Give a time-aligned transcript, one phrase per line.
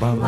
[0.00, 0.27] ba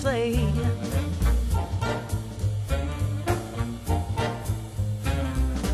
[0.00, 0.36] sleigh.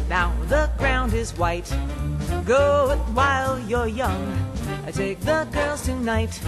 [0.08, 1.70] Now the ground is white.
[2.44, 4.22] Go it while you're young.
[4.84, 6.40] I take the girls tonight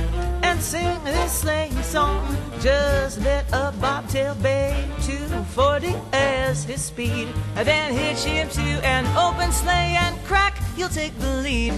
[0.42, 2.36] and sing this sleigh song.
[2.60, 5.16] Just let a bobtail bay to
[5.54, 7.28] 40 as his speed.
[7.54, 11.74] And then hitch him to an open sleigh and crack, you'll take the lead.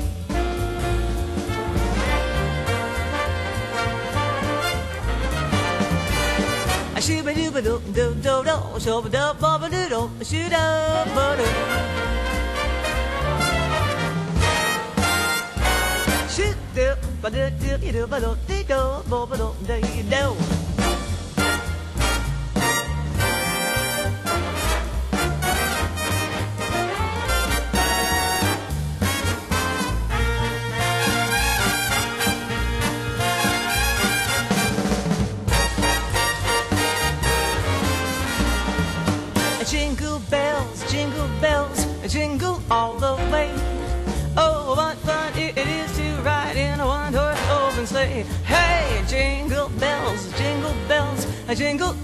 [7.10, 11.50] Shooba dooba doo doo doo doo, shooba doo booba doo doo, shoo doo boo doo.
[16.34, 18.36] Shoot doo ba doo doo doo ba doo
[18.68, 19.54] doo booba doo
[20.12, 20.59] doo.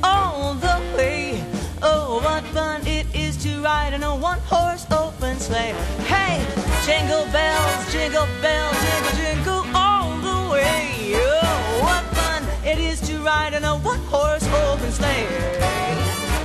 [0.03, 1.45] All the way.
[1.83, 5.75] Oh, what fun it is to ride in a one-horse open sleigh.
[6.07, 6.45] Hey,
[6.87, 11.15] jingle bells, jingle bells, jingle, jingle all the way.
[11.15, 15.27] Oh, what fun it is to ride in a one-horse open sleigh.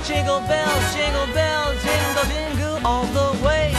[0.04, 3.72] Jingle bells, jingle bells, jingle, jingle all the way.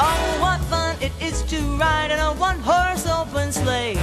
[0.00, 3.94] Oh, what fun it is to ride in a one horse open sleigh.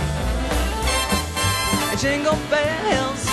[1.97, 3.25] Jingle bells,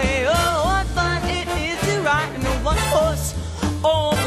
[0.00, 0.26] all the way.
[0.28, 3.34] Oh, what fun it is to ride in a one horse
[3.84, 4.19] open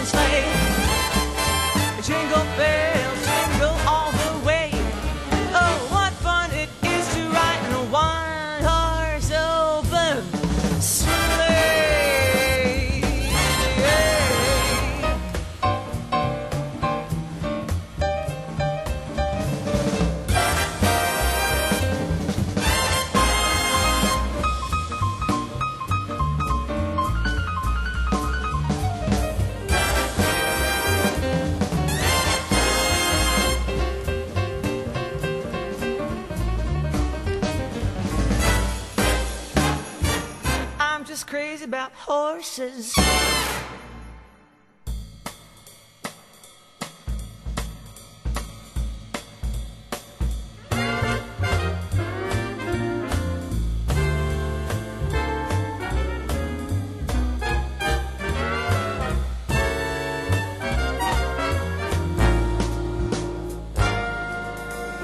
[42.56, 42.93] horses.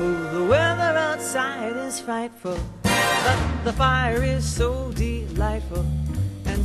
[0.01, 5.85] Oh, the weather outside is frightful, but the fire is so delightful.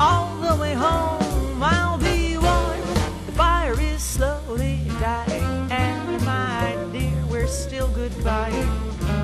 [0.00, 2.80] all the way home I'll be warm.
[3.26, 8.66] The fire is slowly dying, and my dear, we're still goodbye.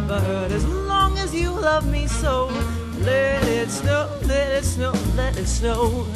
[0.07, 2.47] But as long as you love me so,
[3.01, 6.07] let it snow, let it snow, let it snow.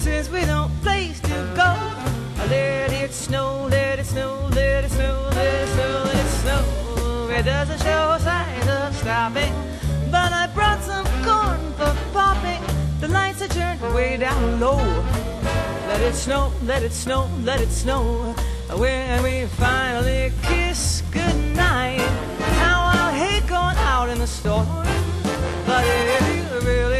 [0.00, 1.70] Since we don't place to go.
[2.48, 7.28] Let it snow, let it snow, let it snow, let it snow, let it snow.
[7.28, 9.52] It doesn't show signs of stopping,
[10.10, 12.62] but I brought some corn for popping.
[13.00, 14.78] The lights are turned way down low.
[15.88, 18.34] Let it snow, let it snow, let it snow.
[18.74, 22.00] When we finally kiss goodnight,
[22.62, 24.66] how I'll hate going out in the storm.
[25.66, 26.99] But if you really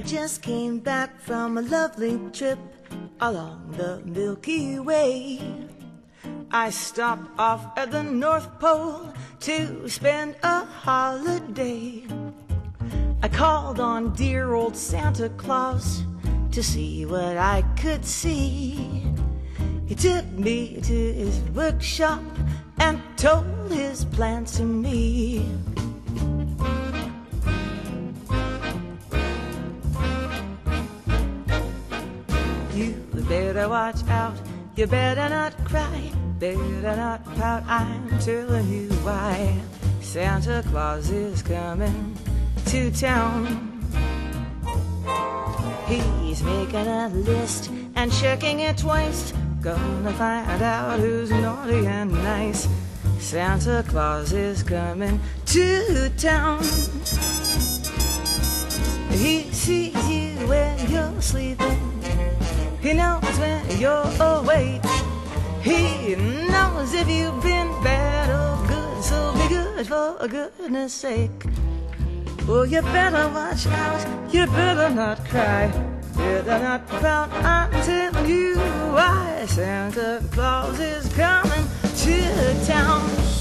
[0.00, 2.58] I just came back from a lovely trip
[3.20, 5.68] along the Milky Way.
[6.50, 12.06] I stopped off at the North Pole to spend a holiday.
[13.22, 16.02] I called on dear old Santa Claus
[16.52, 19.04] to see what I could see.
[19.86, 22.22] He took me to his workshop
[22.78, 25.46] and told his plans to me.
[33.70, 34.34] Watch out,
[34.74, 36.10] you better not cry,
[36.40, 39.56] better not pout, I'm telling you why.
[40.00, 42.18] Santa Claus is coming
[42.66, 43.46] to town.
[45.86, 49.32] He's making a list and checking it twice.
[49.60, 52.66] Gonna find out who's naughty and nice.
[53.20, 56.58] Santa Claus is coming to town.
[59.12, 61.89] He sees you when you're sleeping.
[62.82, 64.82] He knows when you're awake.
[65.60, 69.04] He knows if you've been bad or good.
[69.04, 71.44] So be good for goodness sake.
[72.48, 74.32] Well, you better watch out.
[74.32, 75.70] You better not cry.
[76.16, 77.30] Better not pout.
[77.44, 78.56] I'm telling you
[78.96, 79.44] why.
[79.46, 81.66] Santa Claus is coming
[81.98, 83.39] to town.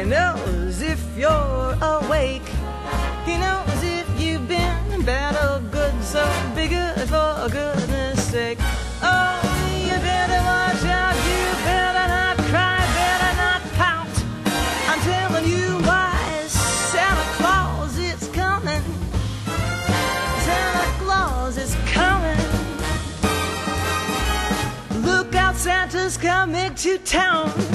[0.00, 2.48] He knows if you're awake.
[3.26, 5.92] He knows if you've been bad or good.
[6.02, 6.24] So
[6.56, 8.56] be good for goodness sake.
[9.02, 9.36] Oh,
[9.84, 11.14] you better watch out.
[11.28, 12.80] You better not cry.
[12.96, 14.24] Better not pout.
[14.88, 16.46] I'm telling you why.
[16.48, 18.82] Santa Claus is coming.
[20.46, 22.40] Santa Claus is coming.
[25.04, 27.69] Look out, Santa's coming to town.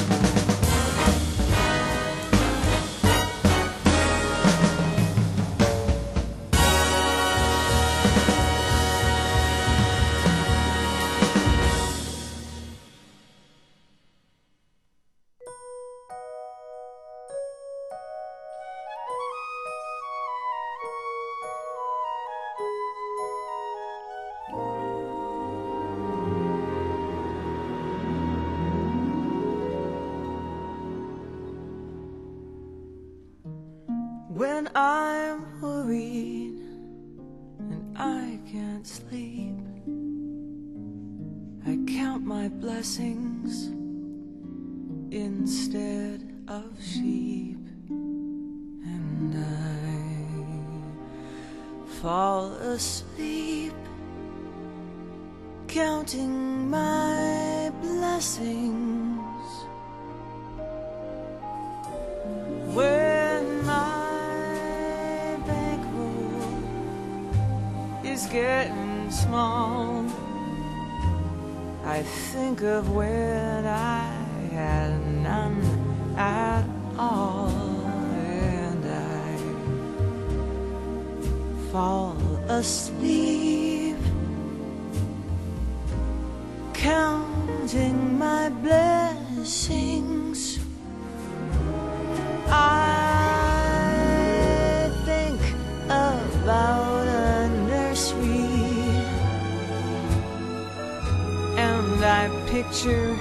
[102.26, 103.16] I picture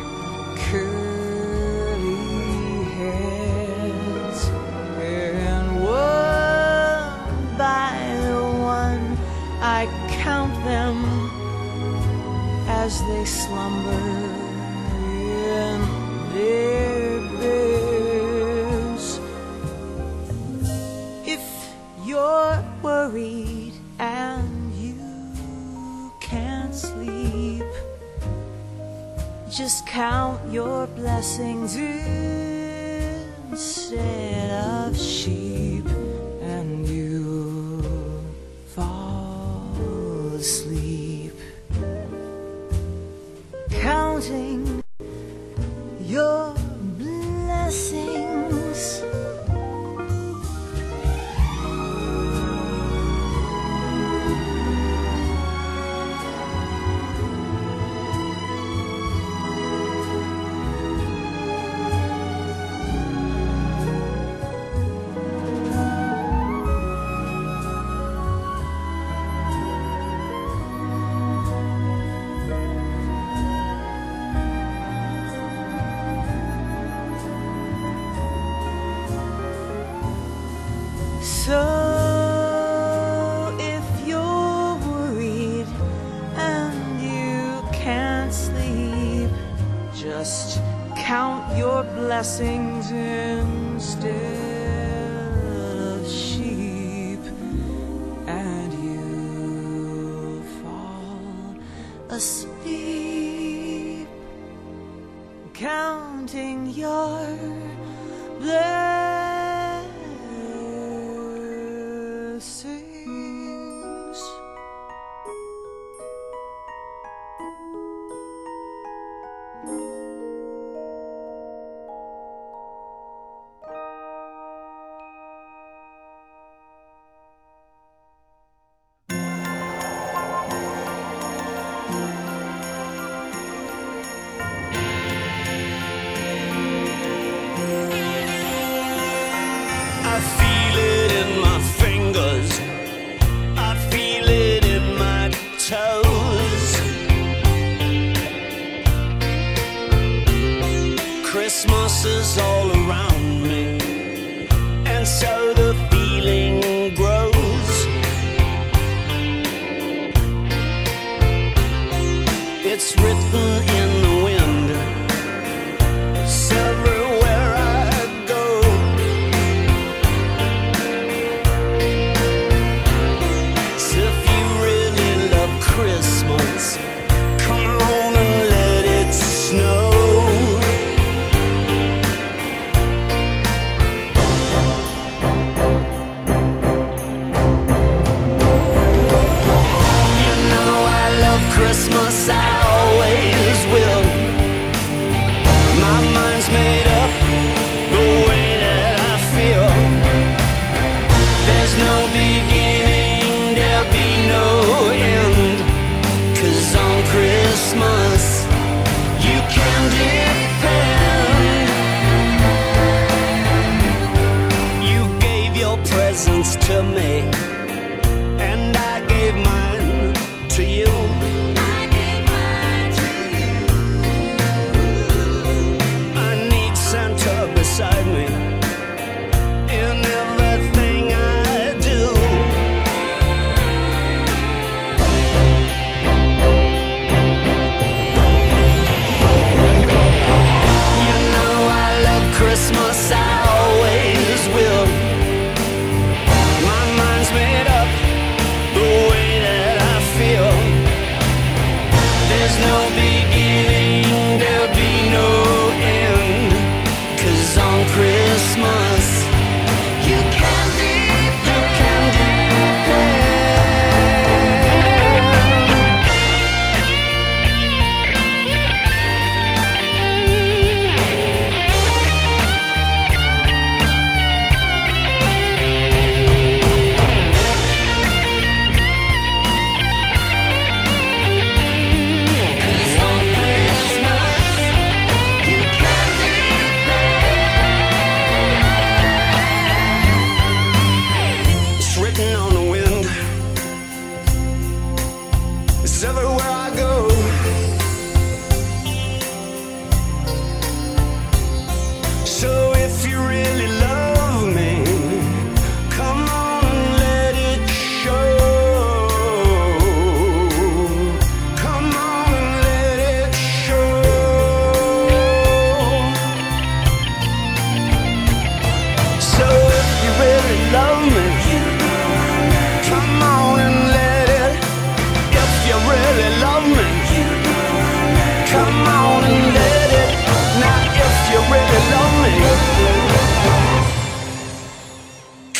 [0.56, 0.94] curly
[2.96, 4.48] heads
[4.98, 8.00] and one by
[8.62, 9.18] one
[9.60, 9.88] I
[10.22, 10.96] count them
[12.66, 14.23] as they slumber.
[29.94, 31.76] count your blessings
[33.52, 35.43] instead of sheep.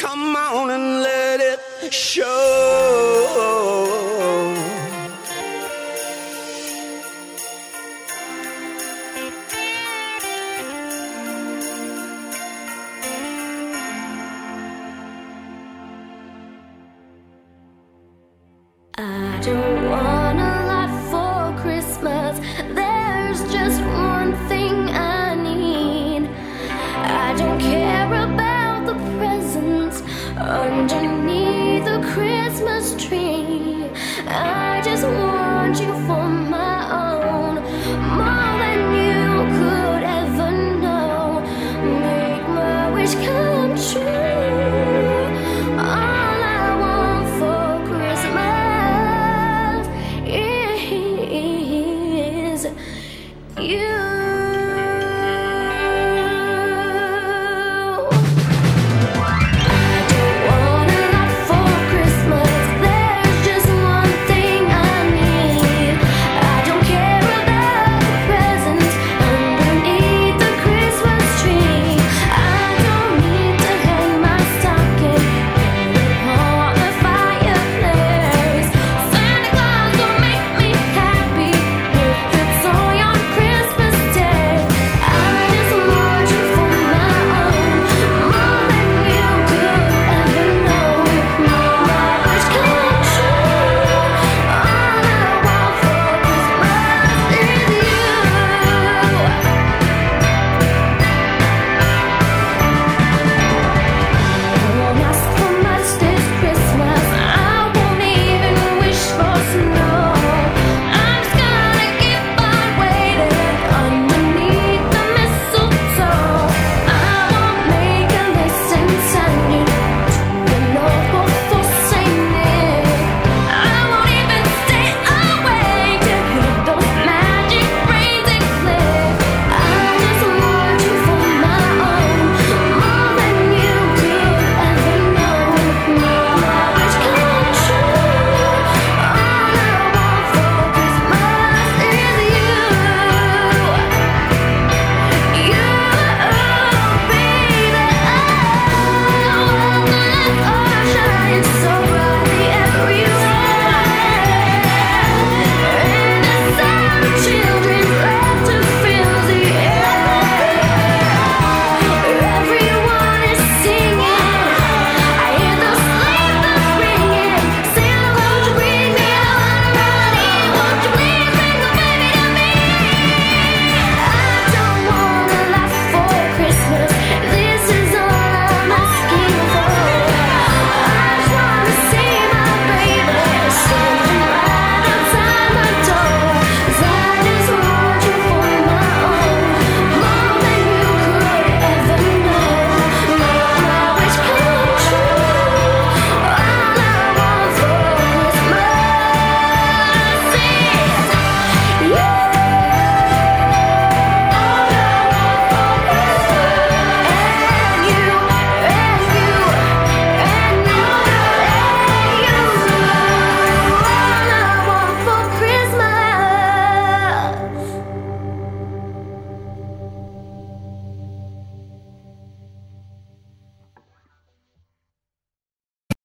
[0.04, 3.93] Come on and let it show.